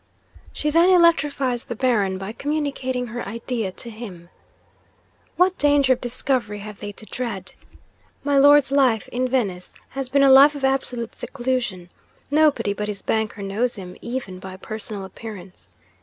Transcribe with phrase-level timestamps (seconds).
[0.51, 4.29] She then electrifies the Baron by communicating her idea to him.
[5.35, 7.53] What danger of discovery have they to dread?
[8.23, 11.91] My Lord's life in Venice has been a life of absolute seclusion:
[12.31, 15.71] nobody but his banker knows him, even by personal appearance.